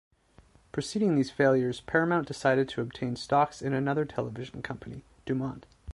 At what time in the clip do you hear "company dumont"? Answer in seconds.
4.63-5.65